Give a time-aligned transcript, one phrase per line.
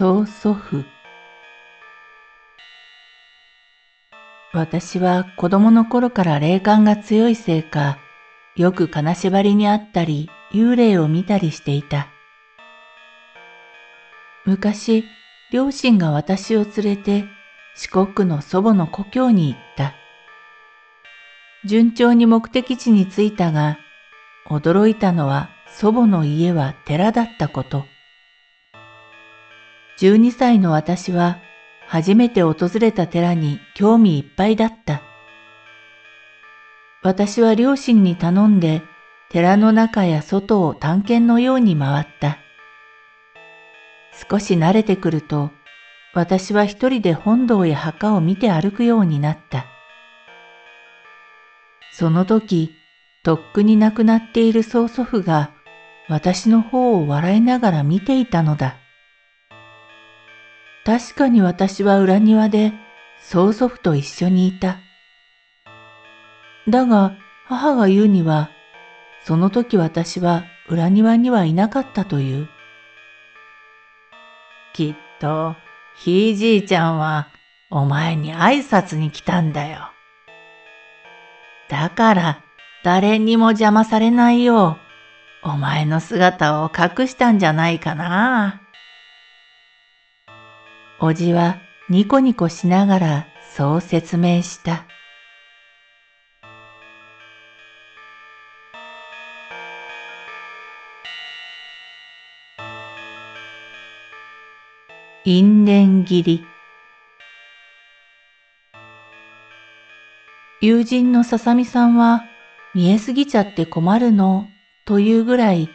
[0.00, 0.82] 曽祖父
[4.54, 7.98] 私は子供の頃から霊感が強いせいか、
[8.56, 12.08] よく金縛りにあったり、幽霊を見たりしていた。
[14.46, 15.04] 昔、
[15.52, 17.26] 両親が私を連れて
[17.74, 19.92] 四国の祖母の故郷に行った。
[21.66, 23.76] 順調に目的地に着いたが、
[24.48, 27.84] 驚いたのは祖母の家は寺だったこと。
[30.00, 31.40] 12歳の私は
[31.86, 35.02] 初めて訪れた寺に興味いっぱいだった。
[37.02, 38.80] 私は両親に頼んで
[39.30, 42.38] 寺の中や外を探検のように回った。
[44.30, 45.50] 少し慣れてくると
[46.14, 49.66] 私は一人で本堂や墓を見て歩くようになった。
[51.92, 52.70] その時、
[53.22, 55.50] とっくに亡くなっている曽祖父が
[56.08, 58.79] 私の方を笑いながら見ていたのだ。
[60.84, 62.72] 確かに私は裏庭で
[63.20, 64.78] 曽祖父と一緒にいた。
[66.68, 67.16] だが
[67.46, 68.50] 母が言うには、
[69.24, 72.48] その時私は裏庭にはいなかったという。
[74.72, 75.56] きっと、
[75.96, 77.28] ひいじいちゃんは
[77.70, 79.90] お前に挨拶に来たんだよ。
[81.68, 82.44] だから
[82.82, 84.78] 誰にも邪魔されないよ
[85.44, 88.62] う、お前の姿を隠したんじゃないかな。
[91.02, 91.56] おじは
[91.88, 94.84] ニコニコしながらそう説明した。
[105.24, 106.44] 因縁切り
[110.60, 112.24] 友人のささみさんは
[112.74, 114.48] 見えすぎちゃって困るの
[114.84, 115.70] というぐらい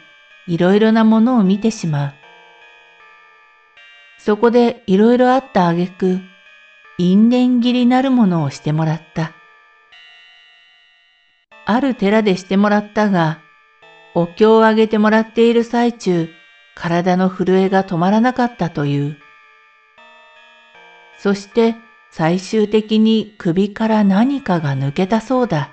[0.46, 2.25] いろいろなものを見てしまう。
[4.26, 6.18] そこでいろいろあったあげく、
[6.98, 9.30] 因縁切りなるものをしてもらった。
[11.64, 13.38] ある寺でしてもらったが、
[14.16, 16.28] お経をあげてもらっている最中、
[16.74, 19.16] 体の震えが止まらなかったという。
[21.20, 21.76] そして
[22.10, 25.70] 最終的に首から何かが抜けたそうだ。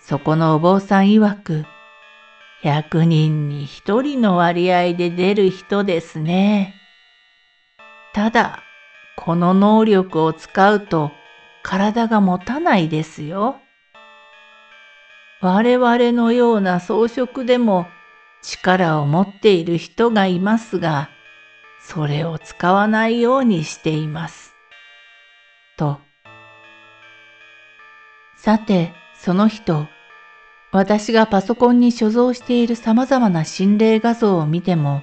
[0.00, 1.66] そこのお坊さん曰く、
[2.62, 6.74] 100人に1人の割合で出る人ですね。
[8.14, 8.62] ただ、
[9.16, 11.10] この能力を使うと
[11.62, 13.60] 体が持たないですよ。
[15.40, 17.86] 我々のような装飾でも
[18.42, 21.10] 力を持っている人がいますが、
[21.80, 24.54] それを使わないようにしています。
[25.76, 25.98] と。
[28.36, 29.88] さて、その人、
[30.72, 35.02] 私がパソコンに所蔵している様々な心霊画像を見ても、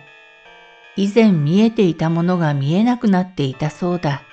[0.95, 4.23] 以前見えていたものが見えなくなっていたそうだ。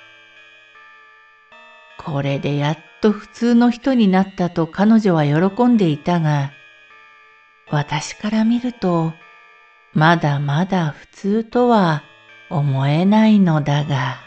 [1.99, 6.51] これでやっと普通の人になったと彼女は喜んでいたが、
[7.69, 9.13] 私から見ると、
[9.93, 12.01] まだまだ普通とは
[12.49, 14.26] 思えないのだが。